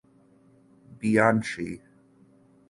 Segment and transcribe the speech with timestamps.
[0.99, 1.69] Bianchi.